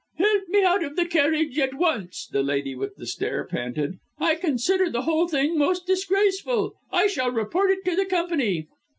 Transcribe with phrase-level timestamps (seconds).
[0.17, 3.99] "Help me out of the carriage at once," the lady with the stare panted.
[4.17, 6.73] "I consider the whole thing most disgraceful.
[6.91, 8.67] I shall report it to the Company."